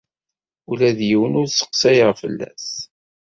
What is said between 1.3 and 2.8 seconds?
ur sseqsayeɣ fell-as.